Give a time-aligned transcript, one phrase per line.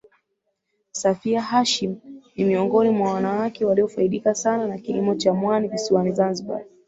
[0.91, 1.95] Safia Hashim
[2.35, 6.61] ni miongoni mwa wanawake waliofaidika sana na kilimo cha mwani visiwani Zanzibar